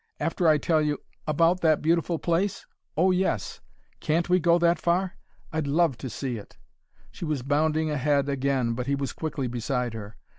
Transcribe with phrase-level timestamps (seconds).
[0.19, 0.97] After I tell you"
[1.27, 2.65] "About that beautiful place?
[2.97, 3.61] Oh, yes!
[3.99, 5.13] Can't we go that far?
[5.53, 6.57] I'd love to see it!"
[7.11, 10.17] She was bounding ahead again, but he was quickly beside her.